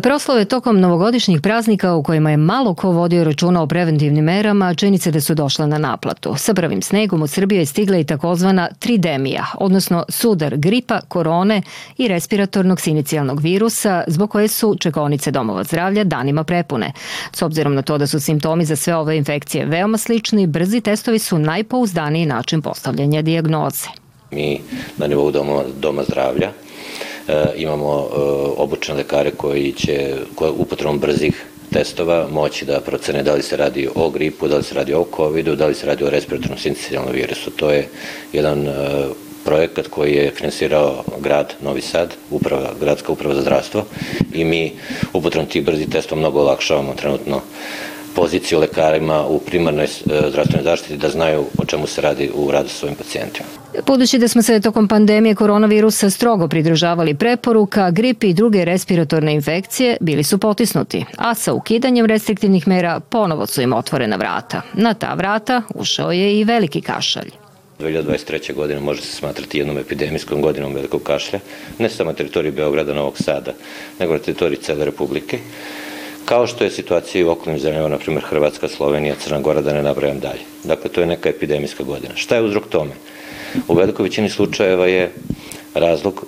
Proslove 0.00 0.44
tokom 0.44 0.80
novogodišnjih 0.80 1.40
praznika 1.40 1.94
u 1.94 2.02
kojima 2.02 2.30
je 2.30 2.36
malo 2.36 2.74
ko 2.74 2.90
vodio 2.90 3.24
računa 3.24 3.62
o 3.62 3.66
preventivnim 3.66 4.24
merama, 4.24 4.74
čini 4.74 4.98
se 4.98 5.10
da 5.10 5.20
su 5.20 5.34
došle 5.34 5.66
na 5.66 5.78
naplatu. 5.78 6.34
Sa 6.36 6.54
prvim 6.54 6.82
snegom 6.82 7.22
u 7.22 7.26
Srbiji 7.26 7.58
je 7.58 7.66
stigla 7.66 7.98
i 7.98 8.04
takozvana 8.04 8.68
tridemija, 8.78 9.46
odnosno 9.58 10.04
sudar 10.08 10.56
gripa, 10.56 11.00
korone 11.08 11.62
i 11.98 12.08
respiratornog 12.08 12.80
sinicijalnog 12.80 13.40
virusa, 13.40 14.04
zbog 14.06 14.30
koje 14.30 14.48
su 14.48 14.76
čekonice 14.80 15.30
domova 15.30 15.64
zdravlja 15.64 16.04
danima 16.04 16.44
prepune. 16.44 16.92
S 17.32 17.42
obzirom 17.42 17.74
na 17.74 17.82
to 17.82 17.98
da 17.98 18.06
su 18.06 18.20
simptomi 18.20 18.64
za 18.64 18.76
sve 18.76 18.96
ove 18.96 19.16
infekcije 19.16 19.66
veoma 19.66 19.98
slični, 19.98 20.46
brzi 20.46 20.80
testovi 20.80 21.18
su 21.18 21.38
najpouzdaniji 21.38 22.26
način 22.26 22.62
postavljanja 22.62 23.22
dijagnoze. 23.22 23.86
Mi 24.30 24.60
na 24.96 25.06
nivou 25.06 25.30
doma, 25.30 25.62
doma 25.80 26.02
zdravlja 26.02 26.52
imamo 27.56 28.08
e, 28.08 28.18
obučene 28.56 28.98
lekare 28.98 29.30
koji 29.30 29.72
će 29.72 30.16
upotrebom 30.38 30.98
brzih 30.98 31.44
testova 31.72 32.28
moći 32.30 32.64
da 32.64 32.80
procene 32.80 33.22
da 33.22 33.34
li 33.34 33.42
se 33.42 33.56
radi 33.56 33.88
o 33.94 34.10
gripu, 34.10 34.48
da 34.48 34.56
li 34.56 34.62
se 34.62 34.74
radi 34.74 34.94
o 34.94 35.06
COVID-u, 35.16 35.54
da 35.54 35.66
li 35.66 35.74
se 35.74 35.86
radi 35.86 36.04
o 36.04 36.10
respiratornom 36.10 36.58
sincicijalnom 36.58 37.12
virusu. 37.12 37.50
To 37.50 37.70
je 37.70 37.88
jedan 38.32 38.68
e, 38.68 38.72
projekat 39.44 39.86
koji 39.86 40.14
je 40.14 40.30
finansirao 40.30 41.04
grad 41.20 41.54
Novi 41.60 41.80
Sad, 41.80 42.14
uprava, 42.30 42.70
gradska 42.80 43.12
uprava 43.12 43.34
za 43.34 43.42
zdravstvo 43.42 43.84
i 44.34 44.44
mi 44.44 44.72
upotrebom 45.12 45.48
tih 45.48 45.64
brzih 45.64 45.88
testova 45.88 46.18
mnogo 46.18 46.40
olakšavamo 46.40 46.94
trenutno 46.94 47.40
poziciju 48.14 48.60
lekarima 48.60 49.26
u 49.26 49.38
primarnoj 49.38 49.86
zdravstvenoj 50.28 50.64
zaštiti 50.64 50.96
da 50.96 51.08
znaju 51.08 51.44
o 51.58 51.64
čemu 51.64 51.86
se 51.86 52.00
radi 52.00 52.30
u 52.34 52.50
radu 52.50 52.68
sa 52.68 52.74
svojim 52.74 52.96
pacijentima. 52.96 53.48
Budući 53.86 54.18
da 54.18 54.28
smo 54.28 54.42
se 54.42 54.60
tokom 54.60 54.88
pandemije 54.88 55.34
koronavirusa 55.34 56.10
strogo 56.10 56.48
pridržavali 56.48 57.14
preporuka, 57.14 57.90
grip 57.90 58.24
i 58.24 58.34
druge 58.34 58.64
respiratorne 58.64 59.34
infekcije 59.34 59.96
bili 60.00 60.24
su 60.24 60.38
potisnuti, 60.38 61.04
a 61.16 61.34
sa 61.34 61.52
ukidanjem 61.52 62.06
restriktivnih 62.06 62.68
mera 62.68 63.00
ponovo 63.00 63.46
su 63.46 63.62
im 63.62 63.72
otvorena 63.72 64.16
vrata. 64.16 64.62
Na 64.74 64.94
ta 64.94 65.14
vrata 65.14 65.62
ušao 65.74 66.12
je 66.12 66.40
i 66.40 66.44
veliki 66.44 66.80
kašalj. 66.80 67.30
2023. 67.82 68.54
godina 68.54 68.80
može 68.80 69.02
se 69.02 69.16
smatrati 69.16 69.58
jednom 69.58 69.78
epidemijskom 69.78 70.42
godinom 70.42 70.74
velikog 70.74 71.02
kašlja, 71.02 71.40
ne 71.78 71.88
samo 71.88 72.10
na 72.10 72.16
teritoriji 72.16 72.52
Beograda, 72.52 72.94
Novog 72.94 73.18
Sada, 73.18 73.52
nego 74.00 74.12
na 74.12 74.18
teritoriji 74.18 74.58
cele 74.58 74.84
Republike, 74.84 75.38
kao 76.24 76.46
što 76.46 76.64
je 76.64 76.70
situacija 76.70 77.20
i 77.20 77.24
u 77.24 77.30
okolnim 77.30 77.60
zemljama, 77.60 77.88
na 77.88 77.98
primjer 77.98 78.24
Hrvatska, 78.24 78.68
Slovenija, 78.68 79.14
Crna 79.14 79.40
Gora, 79.40 79.60
da 79.60 79.72
ne 79.72 79.82
nabrajam 79.82 80.20
dalje. 80.20 80.40
Dakle, 80.64 80.90
to 80.90 81.00
je 81.00 81.06
neka 81.06 81.28
epidemijska 81.28 81.84
godina. 81.84 82.14
Šta 82.16 82.36
je 82.36 82.42
uzrok 82.42 82.68
tome? 82.68 82.92
U 83.68 83.74
velikoj 83.74 84.02
većini 84.02 84.28
slučajeva 84.28 84.86
je 84.86 85.12
razlog 85.74 86.26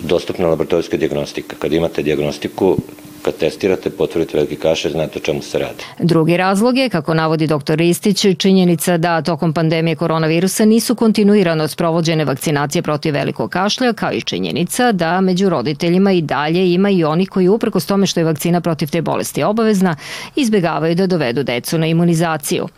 dostupna 0.00 0.48
laboratorijska 0.48 0.96
diagnostika. 0.96 1.56
Kad 1.58 1.72
imate 1.72 2.02
diagnostiku, 2.02 2.76
kad 3.22 3.36
testirate, 3.36 3.90
potvrdite 3.90 4.36
veliki 4.36 4.56
kašalj, 4.56 4.92
znate 4.92 5.18
o 5.18 5.22
čemu 5.22 5.42
se 5.42 5.58
radi. 5.58 5.84
Drugi 5.98 6.36
razlog 6.36 6.78
je, 6.78 6.88
kako 6.88 7.14
navodi 7.14 7.46
dr. 7.46 7.74
Ristić, 7.74 8.26
činjenica 8.38 8.96
da 8.96 9.22
tokom 9.22 9.52
pandemije 9.52 9.96
koronavirusa 9.96 10.64
nisu 10.64 10.94
kontinuirano 10.94 11.68
sprovođene 11.68 12.24
vakcinacije 12.24 12.82
protiv 12.82 13.14
velikog 13.14 13.50
kašlja, 13.50 13.92
kao 13.92 14.12
i 14.12 14.20
činjenica 14.20 14.92
da 14.92 15.20
među 15.20 15.48
roditeljima 15.48 16.12
i 16.12 16.22
dalje 16.22 16.72
ima 16.72 16.90
i 16.90 17.04
oni 17.04 17.26
koji 17.26 17.48
uprkos 17.48 17.86
tome 17.86 18.06
što 18.06 18.20
je 18.20 18.24
vakcina 18.24 18.60
protiv 18.60 18.90
te 18.90 19.02
bolesti 19.02 19.42
obavezna, 19.42 19.96
izbegavaju 20.36 20.94
da 20.94 21.06
dovedu 21.06 21.42
decu 21.42 21.78
na 21.78 21.86
imunizaciju. 21.86 22.68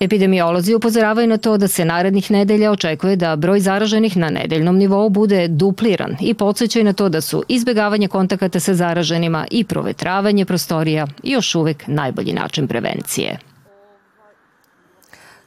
Epidemiolozi 0.00 0.74
upozoravaju 0.74 1.28
na 1.28 1.36
to 1.36 1.56
da 1.56 1.68
se 1.68 1.84
narednih 1.84 2.30
nedelja 2.30 2.70
očekuje 2.70 3.16
da 3.16 3.36
broj 3.36 3.60
zaraženih 3.60 4.16
na 4.16 4.30
nedeljnom 4.30 4.76
nivou 4.76 5.08
bude 5.08 5.48
dupliran 5.48 6.16
i 6.20 6.34
podsjećaju 6.34 6.84
na 6.84 6.92
to 6.92 7.08
da 7.08 7.20
su 7.20 7.42
izbegavanje 7.48 8.08
kontakata 8.08 8.60
sa 8.60 8.74
zaraženima 8.74 9.46
i 9.50 9.64
provedanje 9.64 9.91
provetravanje 9.92 10.44
prostorija 10.44 11.06
još 11.22 11.54
uvek 11.54 11.84
najbolji 11.86 12.32
način 12.32 12.68
prevencije. 12.68 13.38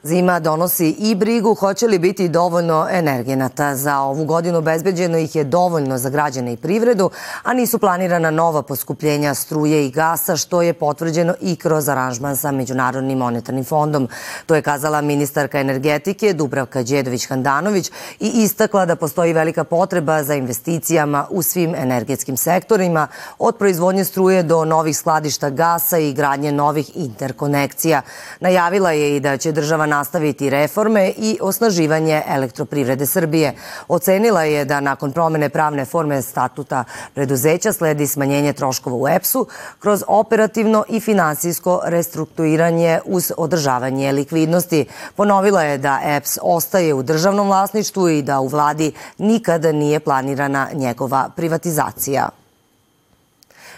Zima 0.02 0.40
donosi 0.40 0.88
i 0.98 1.14
brigu 1.14 1.54
hoće 1.54 1.86
li 1.86 1.98
biti 1.98 2.28
dovoljno 2.28 2.86
energenata. 2.90 3.76
Za 3.76 4.00
ovu 4.00 4.24
godinu 4.24 4.60
bezbeđeno 4.60 5.18
ih 5.18 5.36
je 5.36 5.44
dovoljno 5.44 5.98
za 5.98 6.10
građane 6.10 6.52
i 6.52 6.56
privredu, 6.56 7.10
a 7.42 7.52
nisu 7.52 7.78
planirana 7.78 8.30
nova 8.30 8.62
poskupljenja 8.62 9.34
struje 9.34 9.86
i 9.86 9.90
gasa, 9.90 10.36
što 10.36 10.62
je 10.62 10.72
potvrđeno 10.72 11.34
i 11.40 11.56
kroz 11.56 11.88
aranžman 11.88 12.36
sa 12.36 12.52
Međunarodnim 12.52 13.18
monetarnim 13.18 13.64
fondom. 13.64 14.08
To 14.46 14.54
je 14.54 14.62
kazala 14.62 15.00
ministarka 15.00 15.60
energetike 15.60 16.32
Dubravka 16.32 16.80
Đedović-Handanović 16.80 17.90
i 18.20 18.28
istakla 18.28 18.86
da 18.86 18.96
postoji 18.96 19.32
velika 19.32 19.64
potreba 19.64 20.22
za 20.22 20.34
investicijama 20.34 21.26
u 21.30 21.42
svim 21.42 21.74
energetskim 21.74 22.36
sektorima, 22.36 23.08
od 23.38 23.56
proizvodnje 23.56 24.04
struje 24.04 24.42
do 24.42 24.64
novih 24.64 24.96
skladišta 24.96 25.50
gasa 25.50 25.98
i 25.98 26.12
gradnje 26.12 26.52
novih 26.52 26.96
interkonekcija. 26.96 28.02
Najavila 28.40 28.92
je 28.92 29.16
i 29.16 29.20
da 29.20 29.36
će 29.36 29.52
država 29.52 29.86
nastaviti 29.96 30.50
reforme 30.50 31.12
i 31.16 31.38
osnaživanje 31.42 32.22
elektroprivrede 32.28 33.06
Srbije. 33.06 33.54
Ocenila 33.88 34.42
je 34.44 34.64
da 34.64 34.80
nakon 34.80 35.12
promene 35.12 35.48
pravne 35.48 35.84
forme 35.84 36.22
statuta 36.22 36.84
preduzeća 37.14 37.72
sledi 37.72 38.06
smanjenje 38.06 38.52
troškova 38.52 38.96
u 38.96 39.08
EPS-u 39.08 39.46
kroz 39.78 40.04
operativno 40.06 40.84
i 40.88 41.00
finansijsko 41.00 41.80
restrukturiranje 41.84 43.00
uz 43.04 43.32
održavanje 43.36 44.12
likvidnosti. 44.12 44.86
Ponovila 45.16 45.62
je 45.62 45.78
da 45.78 46.00
EPS 46.04 46.38
ostaje 46.42 46.94
u 46.94 47.02
državnom 47.02 47.46
vlasništvu 47.46 48.08
i 48.08 48.22
da 48.22 48.40
u 48.40 48.48
vladi 48.48 48.92
nikada 49.18 49.72
nije 49.72 50.00
planirana 50.00 50.68
njegova 50.74 51.28
privatizacija. 51.36 52.28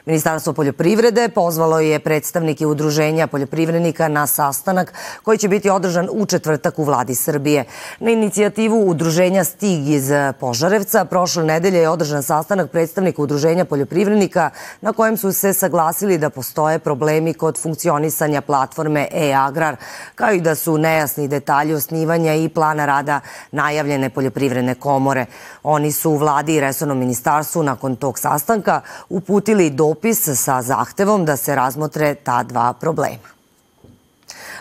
Ministarstvo 0.08 0.52
poljoprivrede 0.52 1.28
pozvalo 1.28 1.80
je 1.80 1.98
predstavnike 1.98 2.66
udruženja 2.66 3.26
poljoprivrednika 3.26 4.08
na 4.08 4.26
sastanak 4.26 4.94
koji 5.22 5.38
će 5.38 5.48
biti 5.48 5.70
održan 5.70 6.08
u 6.12 6.26
četvrtak 6.26 6.78
u 6.78 6.84
vladi 6.84 7.14
Srbije. 7.14 7.64
Na 8.00 8.10
inicijativu 8.10 8.88
udruženja 8.90 9.44
Stig 9.44 9.88
iz 9.88 10.10
Požarevca 10.40 11.04
prošle 11.04 11.44
nedelje 11.44 11.78
je 11.78 11.88
održan 11.88 12.22
sastanak 12.22 12.70
predstavnika 12.70 13.22
udruženja 13.22 13.64
poljoprivrednika 13.64 14.50
na 14.80 14.92
kojem 14.92 15.16
su 15.16 15.32
se 15.32 15.52
saglasili 15.52 16.18
da 16.18 16.30
postoje 16.30 16.78
problemi 16.78 17.34
kod 17.34 17.62
funkcionisanja 17.62 18.40
platforme 18.40 19.08
e-agrar, 19.12 19.76
kao 20.14 20.32
i 20.32 20.40
da 20.40 20.54
su 20.54 20.78
nejasni 20.78 21.28
detalji 21.28 21.74
osnivanja 21.74 22.34
i 22.34 22.48
plana 22.48 22.86
rada 22.86 23.20
najavljene 23.52 24.10
poljoprivredne 24.10 24.74
komore. 24.74 25.26
Oni 25.62 25.92
su 25.92 26.10
u 26.10 26.16
vladi 26.16 26.54
i 26.54 26.60
resornom 26.60 26.98
ministarstvu 26.98 27.62
nakon 27.62 27.96
tog 27.96 28.18
sastanka 28.18 28.80
uputili 29.08 29.70
dopis 29.70 29.97
dopis 29.98 30.28
sa 30.38 30.62
zahtevom 30.62 31.24
da 31.24 31.36
se 31.36 31.54
razmotre 31.54 32.14
ta 32.14 32.42
dva 32.42 32.72
problema. 32.72 33.34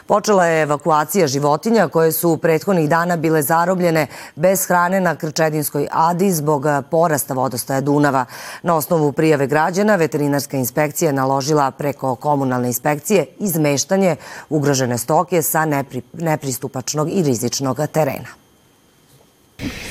Počela 0.08 0.46
je 0.46 0.62
evakuacija 0.62 1.28
životinja 1.28 1.88
koje 1.88 2.12
su 2.12 2.38
prethodnih 2.38 2.90
dana 2.90 3.18
bile 3.18 3.42
zarobljene 3.42 4.08
bez 4.36 4.66
hrane 4.66 5.02
na 5.02 5.16
Krčedinskoj 5.16 5.88
adi 5.92 6.32
zbog 6.32 6.66
porasta 6.92 7.34
vodostaja 7.34 7.82
Dunava. 7.82 8.26
Na 8.64 8.76
osnovu 8.76 9.12
prijave 9.12 9.48
građana 9.48 9.96
veterinarska 9.96 10.58
inspekcija 10.58 11.12
naložila 11.12 11.72
preko 11.72 12.16
komunalne 12.16 12.68
inspekcije 12.68 13.26
izmeštanje 13.40 14.16
ugrožene 14.50 14.98
stoke 14.98 15.42
sa 15.42 15.66
nepristupačnog 16.14 17.10
i 17.12 17.24
rizičnog 17.24 17.80
terena 17.92 18.47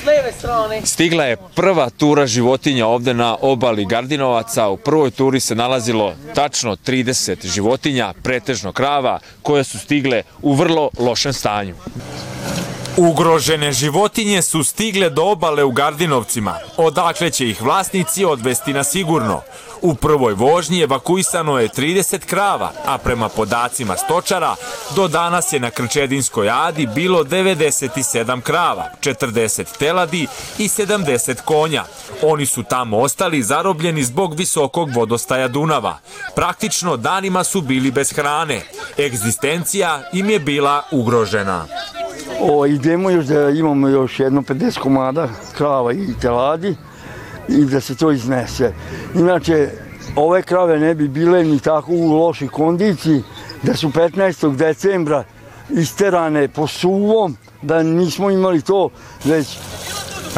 leve 0.05 0.31
strane. 0.37 0.81
Stigla 0.85 1.23
je 1.23 1.37
prva 1.55 1.89
tura 1.89 2.27
životinja 2.27 2.87
ovde 2.87 3.13
na 3.13 3.37
obali 3.41 3.85
Gardinovaca. 3.85 4.67
U 4.67 4.77
prvoj 4.77 5.11
turi 5.11 5.39
se 5.39 5.55
nalazilo 5.55 6.15
tačno 6.35 6.75
30 6.75 7.47
životinja, 7.53 8.13
pretežno 8.23 8.71
krava, 8.71 9.19
koje 9.41 9.63
su 9.63 9.79
stigle 9.79 10.23
u 10.41 10.53
vrlo 10.53 10.89
lošem 10.99 11.33
stanju. 11.33 11.75
Ugrožene 12.97 13.71
životinje 13.71 14.41
su 14.41 14.63
stigle 14.63 15.09
do 15.09 15.23
obale 15.23 15.63
u 15.63 15.71
Gardinovcima, 15.71 16.55
odakle 16.77 17.29
će 17.29 17.49
ih 17.49 17.61
vlasnici 17.61 18.25
odvesti 18.25 18.73
na 18.73 18.83
sigurno. 18.83 19.41
U 19.81 19.95
prvoj 19.95 20.33
vožnji 20.33 20.81
evakuisano 20.81 21.59
je 21.59 21.69
30 21.69 22.25
krava, 22.25 22.71
a 22.85 22.97
prema 22.97 23.29
podacima 23.29 23.97
stočara, 23.97 24.55
do 24.95 25.07
danas 25.07 25.53
je 25.53 25.59
na 25.59 25.69
Krčedinskoj 25.69 26.49
adi 26.49 26.87
bilo 26.95 27.23
97 27.23 28.41
krava, 28.41 28.85
40 29.01 29.77
teladi 29.79 30.27
i 30.57 30.67
70 30.67 31.41
konja. 31.45 31.83
Oni 32.21 32.45
su 32.45 32.63
tamo 32.63 32.97
ostali 32.97 33.43
zarobljeni 33.43 34.03
zbog 34.03 34.35
visokog 34.35 34.89
vodostaja 34.95 35.47
Dunava. 35.47 35.97
Praktično 36.35 36.97
danima 36.97 37.43
su 37.43 37.61
bili 37.61 37.91
bez 37.91 38.11
hrane. 38.13 38.61
Egzistencija 38.99 40.03
im 40.13 40.29
je 40.29 40.39
bila 40.39 40.83
ugrožena. 40.91 41.65
O, 42.41 42.65
idemo 42.65 43.09
još 43.09 43.25
da 43.25 43.49
imamo 43.49 43.87
još 43.87 44.19
jedno 44.19 44.41
50 44.41 44.79
komada 44.79 45.29
krava 45.57 45.93
i 45.93 46.13
teladi 46.21 46.75
i 47.49 47.65
da 47.65 47.81
se 47.81 47.95
to 47.95 48.11
iznese. 48.11 48.73
Inače, 49.15 49.69
ove 50.15 50.41
krave 50.41 50.79
ne 50.79 50.95
bi 50.95 51.07
bile 51.07 51.43
ni 51.43 51.59
tako 51.59 51.91
u 51.91 52.11
lošoj 52.11 52.47
kondiciji 52.47 53.23
da 53.63 53.73
su 53.73 53.89
15. 53.89 54.55
decembra 54.55 55.23
isterane 55.69 56.47
po 56.47 56.67
suvom, 56.67 57.37
da 57.61 57.83
nismo 57.83 58.29
imali 58.29 58.61
to 58.61 58.89
već 59.23 59.57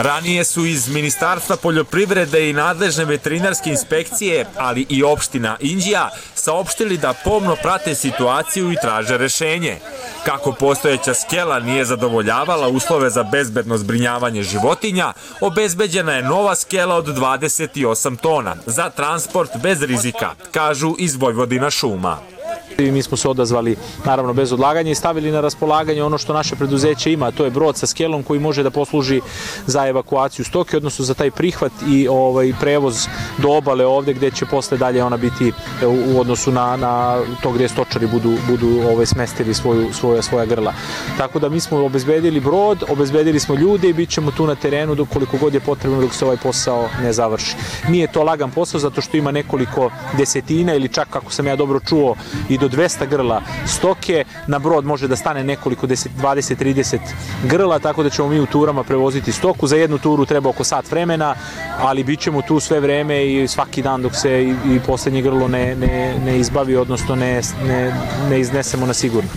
Ranije 0.01 0.43
su 0.43 0.65
iz 0.65 0.87
Ministarstva 0.89 1.55
poljoprivrede 1.55 2.49
i 2.49 2.53
nadležne 2.53 3.05
veterinarske 3.05 3.69
inspekcije, 3.69 4.45
ali 4.57 4.85
i 4.89 5.03
opština 5.03 5.57
Inđija, 5.59 6.09
saopštili 6.35 6.97
da 6.97 7.13
pomno 7.23 7.55
prate 7.55 7.95
situaciju 7.95 8.71
i 8.71 8.75
traže 8.81 9.17
rešenje. 9.17 9.77
Kako 10.25 10.51
postojeća 10.51 11.13
skela 11.13 11.59
nije 11.59 11.85
zadovoljavala 11.85 12.67
uslove 12.67 13.09
za 13.09 13.23
bezbedno 13.23 13.77
zbrinjavanje 13.77 14.43
životinja, 14.43 15.13
obezbeđena 15.41 16.13
je 16.13 16.23
nova 16.23 16.55
skela 16.55 16.95
od 16.95 17.05
28 17.05 18.17
tona 18.17 18.55
za 18.65 18.89
transport 18.89 19.51
bez 19.63 19.81
rizika, 19.81 20.29
kažu 20.51 20.95
iz 20.99 21.15
Vojvodina 21.15 21.69
šuma. 21.69 22.38
I 22.79 22.91
mi 22.91 23.01
smo 23.01 23.17
se 23.17 23.29
odazvali 23.29 23.75
naravno 24.05 24.33
bez 24.33 24.53
odlaganja 24.53 24.91
i 24.91 24.95
stavili 24.95 25.31
na 25.31 25.41
raspolaganje 25.41 26.03
ono 26.03 26.17
što 26.17 26.33
naše 26.33 26.55
preduzeće 26.55 27.13
ima, 27.13 27.31
to 27.31 27.45
je 27.45 27.51
brod 27.51 27.77
sa 27.77 27.88
skelom 27.88 28.24
koji 28.24 28.39
može 28.39 28.63
da 28.63 28.69
posluži 28.69 29.21
za 29.65 29.88
evakuaciju 29.88 30.45
stoke, 30.45 30.77
odnosno 30.77 31.05
za 31.05 31.13
taj 31.13 31.31
prihvat 31.31 31.71
i 31.88 32.07
ovaj 32.07 32.53
prevoz 32.59 33.07
do 33.38 33.50
obale 33.50 33.86
ovde 33.86 34.13
gde 34.13 34.31
će 34.31 34.45
posle 34.45 34.77
dalje 34.77 35.03
ona 35.03 35.17
biti 35.17 35.51
u 35.86 36.19
odnosu 36.19 36.51
na, 36.51 36.77
na 36.77 37.21
to 37.43 37.51
gde 37.51 37.67
stočari 37.67 38.07
budu, 38.07 38.38
budu 38.48 38.81
ovaj, 38.91 39.05
smestili 39.05 39.53
svoju, 39.53 39.93
svoja, 39.93 40.21
svoja 40.21 40.45
grla. 40.45 40.74
Tako 41.17 41.39
da 41.39 41.50
mi 41.50 41.59
smo 41.59 41.86
obezbedili 41.86 42.39
brod, 42.39 42.83
obezbedili 42.89 43.39
smo 43.39 43.55
ljude 43.55 43.89
i 43.89 43.93
bit 43.93 44.09
ćemo 44.09 44.31
tu 44.31 44.48
na 44.48 44.55
terenu 44.55 44.95
dok 44.95 45.09
koliko 45.09 45.38
god 45.38 45.53
je 45.53 45.59
potrebno 45.59 46.01
dok 46.01 46.13
se 46.13 46.25
ovaj 46.25 46.38
posao 46.38 46.89
ne 47.01 47.13
završi. 47.13 47.55
Nije 47.88 48.12
to 48.12 48.24
lagan 48.24 48.51
posao 48.51 48.79
zato 48.79 49.01
što 49.01 49.17
ima 49.17 49.31
nekoliko 49.31 49.91
desetina 50.17 50.74
ili 50.74 50.88
čak 50.88 51.09
kako 51.09 51.31
sam 51.31 51.48
ja 51.48 51.55
dobro 51.55 51.79
čuo 51.79 52.15
i 52.50 52.57
do 52.57 52.68
200 52.69 53.07
grla 53.07 53.41
stoke, 53.67 54.23
na 54.47 54.59
brod 54.59 54.85
može 54.85 55.07
da 55.07 55.15
stane 55.15 55.43
nekoliko 55.43 55.88
20-30 55.88 56.99
grla, 57.43 57.79
tako 57.79 58.03
da 58.03 58.09
ćemo 58.09 58.29
mi 58.29 58.39
u 58.39 58.45
turama 58.45 58.83
prevoziti 58.83 59.31
stoku. 59.31 59.67
Za 59.67 59.75
jednu 59.75 59.97
turu 59.97 60.25
treba 60.25 60.49
oko 60.49 60.63
sat 60.63 60.91
vremena, 60.91 61.35
ali 61.79 62.03
bit 62.03 62.19
ćemo 62.19 62.41
tu 62.41 62.59
sve 62.59 62.79
vreme 62.79 63.25
i 63.25 63.47
svaki 63.47 63.81
dan 63.81 64.01
dok 64.01 64.15
se 64.15 64.43
i, 64.43 64.75
i 64.75 64.79
poslednje 64.88 65.21
grlo 65.21 65.47
ne, 65.47 65.75
ne, 65.75 66.15
ne 66.25 66.38
izbavi, 66.39 66.75
odnosno 66.75 67.15
ne, 67.15 67.41
ne, 67.67 67.95
ne 68.29 68.39
iznesemo 68.39 68.85
na 68.85 68.93
sigurno. 68.93 69.29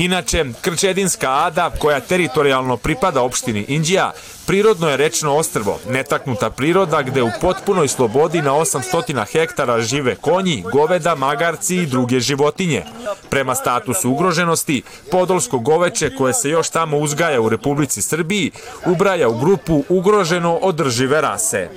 Inače, 0.00 0.44
Krčedinska 0.60 1.30
Ada, 1.44 1.70
koja 1.78 2.00
teritorijalno 2.00 2.76
pripada 2.76 3.22
opštini 3.22 3.64
Inđija, 3.68 4.12
prirodno 4.46 4.90
je 4.90 4.96
rečno 4.96 5.36
ostrvo, 5.36 5.78
netaknuta 5.88 6.50
priroda 6.50 7.02
gde 7.02 7.22
u 7.22 7.30
potpunoj 7.40 7.88
slobodi 7.88 8.42
na 8.42 8.52
800 8.52 9.24
hektara 9.32 9.80
žive 9.80 10.14
konji, 10.14 10.64
goveda, 10.72 11.14
magarci 11.14 11.76
i 11.76 11.86
druge 11.86 12.20
životinje. 12.20 12.84
Prema 13.30 13.54
statusu 13.54 14.10
ugroženosti, 14.10 14.82
podolsko 15.10 15.58
goveče 15.58 16.16
koje 16.16 16.34
se 16.34 16.50
još 16.50 16.70
tamo 16.70 16.98
uzgaja 16.98 17.40
u 17.40 17.48
Republici 17.48 18.02
Srbiji 18.02 18.50
ubraja 18.86 19.28
u 19.28 19.38
grupu 19.38 19.84
ugroženo 19.88 20.54
održive 20.54 21.20
rase. 21.20 21.68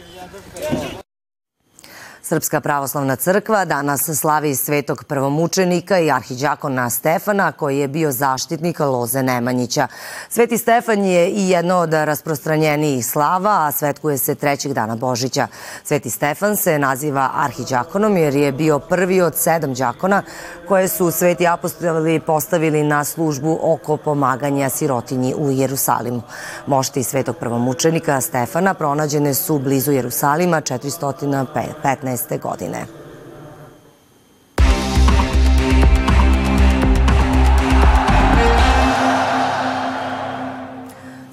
Srpska 2.26 2.62
pravoslavna 2.62 3.16
crkva 3.16 3.66
danas 3.66 4.10
slavi 4.20 4.56
svetog 4.56 5.04
prvomučenika 5.04 6.00
i 6.00 6.12
arhiđakona 6.12 6.90
Stefana, 6.90 7.52
koji 7.52 7.78
je 7.78 7.88
bio 7.88 8.12
zaštitnik 8.12 8.80
Loze 8.80 9.24
Nemanjića. 9.24 9.88
Sveti 10.30 10.58
Stefan 10.58 11.06
je 11.06 11.30
i 11.30 11.50
jedno 11.50 11.76
od 11.76 11.94
rasprostranjenijih 11.94 13.06
slava, 13.06 13.68
a 13.68 13.72
svetkuje 13.72 14.18
se 14.18 14.36
trećeg 14.36 14.74
dana 14.74 14.96
Božića. 14.96 15.48
Sveti 15.84 16.10
Stefan 16.10 16.56
se 16.56 16.80
naziva 16.80 17.30
arhiđakonom 17.36 18.18
jer 18.18 18.36
je 18.36 18.52
bio 18.52 18.80
prvi 18.80 19.22
od 19.22 19.36
sedam 19.36 19.74
đakona 19.74 20.24
koje 20.68 20.88
su 20.88 21.12
sveti 21.12 21.48
apostoli 21.48 22.20
postavili 22.20 22.84
na 22.84 23.04
službu 23.04 23.60
oko 23.62 23.98
pomaganja 23.98 24.70
sirotinji 24.70 25.36
u 25.38 25.52
Jerusalimu. 25.52 26.22
Mošti 26.68 27.04
svetog 27.04 27.36
prvomučenika 27.38 28.22
Stefana 28.22 28.74
pronađene 28.74 29.34
su 29.34 29.60
blizu 29.60 29.92
Jerusalima 29.92 30.62
415 30.62 32.13
2015. 32.14 32.40
godine. 32.42 32.86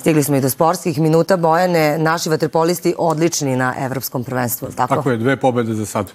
Stigli 0.01 0.23
smo 0.23 0.37
i 0.37 0.41
do 0.41 0.51
sportskih 0.51 1.01
minuta. 1.01 1.37
Bojane, 1.37 1.99
naši 1.99 2.29
vaterpolisti 2.29 2.95
odlični 2.99 3.57
na 3.57 3.75
evropskom 3.79 4.25
prvenstvu, 4.25 4.69
tako? 4.77 4.95
Tako 4.95 5.11
je, 5.11 5.17
dve 5.17 5.37
pobede 5.37 5.75
za 5.75 5.87
sad. 5.87 6.13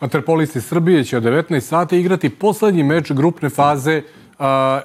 Vaterpolisti 0.00 0.60
Srbije 0.60 1.04
će 1.04 1.16
od 1.16 1.22
19 1.22 1.60
sata 1.60 1.96
igrati 1.96 2.28
poslednji 2.28 2.82
meč 2.82 3.12
grupne 3.12 3.50
faze 3.50 4.02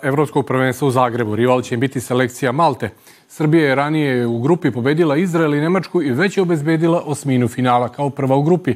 Evropskog 0.02 0.46
prvenstva 0.46 0.88
u 0.88 0.92
Zagrebu. 0.92 1.36
Rival 1.36 1.62
će 1.62 1.76
im 1.76 1.80
biti 1.80 2.02
selekcija 2.02 2.52
Malte. 2.52 2.90
Srbija 3.28 3.70
je 3.70 3.76
ranije 3.76 4.28
u 4.28 4.40
grupi 4.40 4.72
pobedila 4.72 5.18
Izrael 5.18 5.54
i 5.54 5.62
Nemačku 5.62 6.02
i 6.02 6.12
već 6.12 6.38
je 6.38 6.44
obezbedila 6.44 7.02
osminu 7.06 7.48
finala 7.48 7.90
kao 7.90 8.10
prva 8.10 8.36
u 8.36 8.44
grupi. 8.44 8.76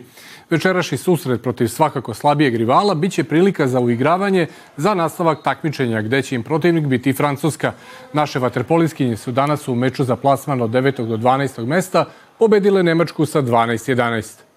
Večerašnji 0.50 0.98
susret 0.98 1.44
protiv 1.44 1.68
svakako 1.68 2.14
slabijeg 2.14 2.56
rivala 2.56 2.96
biće 2.96 3.24
prilika 3.24 3.68
za 3.68 3.80
uigravanje 3.80 4.48
za 4.78 4.94
nastavak 4.94 5.44
takmičenja 5.44 6.02
gde 6.02 6.22
će 6.22 6.36
im 6.36 6.44
protivnik 6.44 6.86
biti 6.86 7.14
Francuska. 7.14 7.74
Naše 8.14 8.40
vaterpoliskinje 8.40 9.18
su 9.18 9.32
danas 9.32 9.68
u 9.68 9.76
meču 9.76 10.04
za 10.04 10.16
plasman 10.16 10.62
od 10.62 10.70
9. 10.70 11.08
do 11.08 11.18
12. 11.18 11.66
mesta 11.66 12.06
pobedile 12.40 12.84
Nemačku 12.84 13.26
sa 13.26 13.42
12-11. 13.42 14.49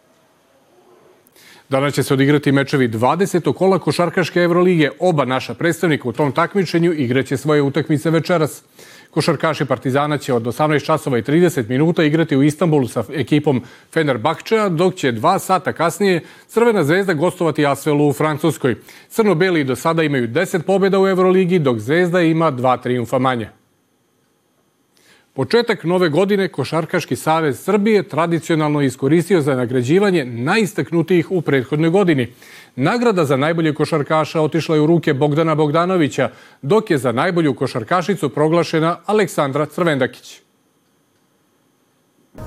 Danas 1.72 1.94
će 1.94 2.02
se 2.02 2.14
odigrati 2.14 2.52
mečevi 2.52 2.88
20. 2.88 3.52
kola 3.52 3.78
Košarkaške 3.78 4.40
Evrolige. 4.40 4.90
Oba 5.00 5.24
naša 5.24 5.54
predstavnika 5.54 6.08
u 6.08 6.12
tom 6.12 6.32
takmičenju 6.32 6.92
igraće 6.92 7.36
svoje 7.36 7.62
utakmice 7.62 8.10
večeras. 8.10 8.62
Košarkaši 9.10 9.64
Partizana 9.64 10.18
će 10.18 10.34
od 10.34 10.42
18 10.42 10.84
časova 10.84 11.18
i 11.18 11.22
30 11.22 11.68
minuta 11.68 12.04
igrati 12.04 12.36
u 12.36 12.42
Istanbulu 12.42 12.88
sa 12.88 13.04
ekipom 13.12 13.62
Fenerbahčeja, 13.92 14.68
dok 14.68 14.94
će 14.94 15.12
dva 15.12 15.38
sata 15.38 15.72
kasnije 15.72 16.20
Crvena 16.48 16.84
zvezda 16.84 17.14
gostovati 17.14 17.66
Asvelu 17.66 18.08
u 18.08 18.12
Francuskoj. 18.12 18.76
Crno-beli 19.08 19.64
do 19.64 19.76
sada 19.76 20.02
imaju 20.02 20.28
10 20.28 20.62
pobjeda 20.62 21.00
u 21.00 21.08
Euroligi, 21.08 21.58
dok 21.58 21.78
Zvezda 21.78 22.20
ima 22.20 22.50
dva 22.50 22.76
triumfa 22.76 23.18
manje. 23.18 23.61
Početak 25.34 25.84
nove 25.84 26.08
godine 26.08 26.48
Košarkaški 26.48 27.16
savez 27.16 27.60
Srbije 27.64 28.02
tradicionalno 28.08 28.80
iskoristio 28.82 29.40
za 29.40 29.54
nagrađivanje 29.56 30.24
najistaknutijih 30.24 31.30
u 31.30 31.40
prethodnoj 31.40 31.90
godini. 31.90 32.26
Nagrada 32.76 33.24
za 33.24 33.36
najbolje 33.36 33.74
košarkaša 33.74 34.40
otišla 34.40 34.76
je 34.76 34.80
u 34.80 34.86
ruke 34.86 35.14
Bogdana 35.14 35.54
Bogdanovića, 35.54 36.30
dok 36.62 36.90
je 36.90 36.98
za 36.98 37.12
najbolju 37.12 37.54
košarkašicu 37.54 38.28
proglašena 38.28 38.96
Aleksandra 39.06 39.66
Crvendakić. 39.66 40.40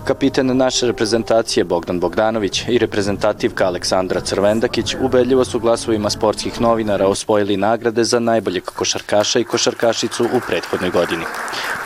Kapitan 0.06 0.58
naše 0.58 0.88
reprezentacije 0.88 1.64
Bogdan 1.64 2.00
Bogdanović 2.00 2.64
i 2.68 2.78
reprezentativka 2.78 3.66
Aleksandra 3.66 4.22
Crvendakić 4.22 4.96
ubedljivo 5.02 5.46
su 5.46 5.60
glasovima 5.60 6.10
sportskih 6.10 6.62
novinara 6.62 7.08
osvojili 7.08 7.58
nagrade 7.58 8.04
za 8.04 8.20
najboljeg 8.20 8.64
košarkaša 8.64 9.40
i 9.40 9.44
košarkašicu 9.44 10.24
u 10.24 10.40
prethodnoj 10.48 10.90
godini. 10.90 11.24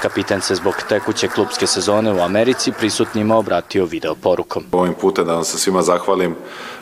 Kapitan 0.02 0.42
se 0.42 0.56
zbog 0.56 0.74
tekuće 0.90 1.28
klubske 1.28 1.68
sezone 1.68 2.14
u 2.14 2.20
Americi 2.20 2.72
prisutnima 2.72 3.38
obratio 3.38 3.86
video 3.86 4.16
porukom. 4.16 4.64
Ovim 4.72 4.94
putem 4.94 5.26
da 5.26 5.34
vam 5.34 5.44
se 5.44 5.58
svima 5.58 5.82
zahvalim 5.82 6.36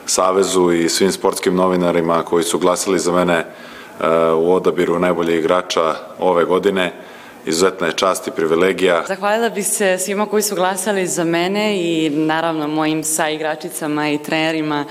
Savezu 0.06 0.72
i 0.72 0.90
svim 0.90 1.12
sportskim 1.12 1.56
novinarima 1.56 2.24
koji 2.24 2.44
su 2.44 2.60
glasili 2.60 3.00
za 3.00 3.12
mene 3.12 3.46
u 4.38 4.54
odabiru 4.54 5.00
najboljih 5.00 5.40
igrača 5.40 5.96
ove 6.20 6.46
godine 6.46 6.94
izuzetna 7.48 7.88
je 7.88 7.94
čast 7.94 8.28
i 8.28 8.32
privilegija. 8.32 9.04
Zahvalila 9.08 9.50
bih 9.50 9.68
se 9.68 9.98
svima 9.98 10.26
koji 10.26 10.44
su 10.44 10.56
glasali 10.56 11.08
za 11.08 11.24
mene 11.24 11.78
i 11.82 12.10
naravno 12.10 12.68
mojim 12.68 13.04
saigračicama 13.04 14.10
i 14.10 14.18
trenerima 14.18 14.86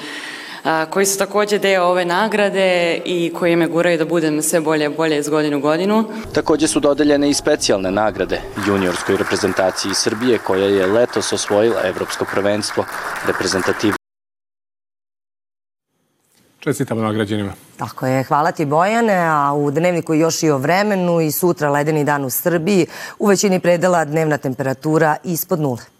koji 0.90 1.06
su 1.06 1.18
takođe 1.18 1.58
deo 1.58 1.84
ove 1.84 2.04
nagrade 2.04 3.00
i 3.04 3.32
koji 3.38 3.56
me 3.56 3.66
guraju 3.66 3.98
da 3.98 4.04
budem 4.04 4.42
sve 4.42 4.60
bolje 4.60 4.88
bolje 4.88 5.18
iz 5.18 5.28
godinu 5.28 5.60
godinu. 5.60 6.04
Takođe 6.32 6.68
su 6.68 6.80
dodeljene 6.80 7.30
i 7.30 7.34
specijalne 7.34 7.90
nagrade 7.90 8.40
juniorskoj 8.66 9.16
reprezentaciji 9.16 9.94
Srbije 9.94 10.38
koja 10.38 10.66
je 10.66 10.86
letos 10.86 11.32
osvojila 11.32 11.80
evropsko 11.84 12.24
prvenstvo 12.32 12.84
reprezentativ 13.26 14.05
Čestitamo 16.66 17.02
nagrađenima. 17.02 17.52
Tako 17.76 18.06
je, 18.06 18.22
hvala 18.22 18.52
ti 18.52 18.64
Bojane, 18.64 19.14
a 19.14 19.52
u 19.56 19.70
dnevniku 19.70 20.14
još 20.14 20.42
i 20.42 20.50
o 20.50 20.58
vremenu 20.58 21.20
i 21.20 21.32
sutra 21.32 21.70
ledeni 21.70 22.04
dan 22.04 22.24
u 22.24 22.30
Srbiji, 22.30 22.86
u 23.18 23.26
većini 23.26 23.60
predela 23.60 24.04
dnevna 24.04 24.38
temperatura 24.38 25.16
ispod 25.24 25.60
nule. 25.60 25.95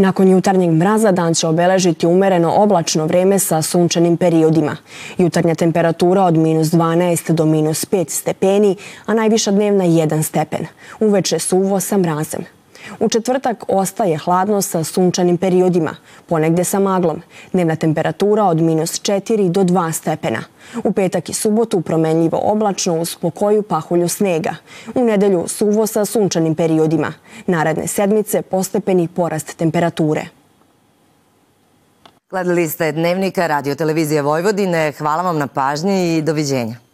Nakon 0.00 0.28
jutarnjeg 0.28 0.70
mraza 0.70 1.12
dan 1.12 1.34
će 1.34 1.46
obeležiti 1.46 2.06
umereno 2.06 2.52
oblačno 2.56 3.06
vreme 3.06 3.38
sa 3.38 3.62
sunčanim 3.62 4.16
periodima. 4.16 4.76
Jutarnja 5.18 5.54
temperatura 5.54 6.24
od 6.24 6.36
minus 6.36 6.68
12 6.68 7.32
do 7.32 7.46
minus 7.46 7.84
5 7.84 8.10
stepeni, 8.10 8.76
a 9.06 9.14
najviša 9.14 9.50
dnevna 9.50 9.84
1 9.84 10.22
stepen. 10.22 10.66
Uveče 11.00 11.38
suvo 11.38 11.80
sa 11.80 11.98
mrazem. 11.98 12.59
U 13.00 13.08
četvrtak 13.08 13.64
ostaje 13.68 14.18
hladno 14.18 14.62
sa 14.62 14.84
sunčanim 14.84 15.36
periodima, 15.36 15.96
ponegde 16.26 16.64
sa 16.64 16.78
maglom. 16.78 17.22
Dnevna 17.52 17.76
temperatura 17.76 18.44
od 18.44 18.60
minus 18.60 19.00
4 19.00 19.48
do 19.50 19.64
2 19.64 19.92
stepena. 19.92 20.42
U 20.84 20.92
petak 20.92 21.28
i 21.28 21.34
subotu 21.34 21.80
promenljivo 21.80 22.40
oblačno 22.42 23.00
uz 23.00 23.16
pokoju 23.16 23.62
pahulju 23.62 24.08
snega. 24.08 24.54
U 24.94 25.04
nedelju 25.04 25.44
suvo 25.48 25.86
sa 25.86 26.04
sunčanim 26.04 26.54
periodima. 26.54 27.12
Naredne 27.46 27.86
sedmice 27.86 28.42
postepeni 28.42 29.08
porast 29.08 29.56
temperature. 29.56 30.26
Gledali 32.30 32.68
ste 32.68 32.92
Dnevnika 32.92 33.46
Radio 33.46 33.74
Televizije 33.74 34.22
Vojvodine. 34.22 34.92
Hvala 34.98 35.22
vam 35.22 35.38
na 35.38 35.46
pažnji 35.46 36.16
i 36.16 36.22
doviđenja. 36.22 36.89